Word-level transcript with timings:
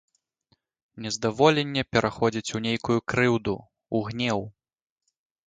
Нездаволенне 1.05 1.83
пераходзіць 1.97 2.53
у 2.61 2.63
нейкую 2.67 2.99
крыўду, 3.15 3.55
у 4.01 4.03
гнеў. 4.09 4.45